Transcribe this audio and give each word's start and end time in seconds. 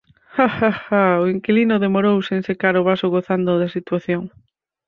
Ha, 0.35 0.45
ha, 0.59 0.69
ha 0.89 0.99
_o 1.25 1.27
inquilino 1.33 1.75
demorouse 1.85 2.31
en 2.37 2.43
secar 2.49 2.73
o 2.79 2.85
vaso 2.89 3.05
gozando 3.15 3.51
da 3.61 3.73
situación_. 3.77 4.21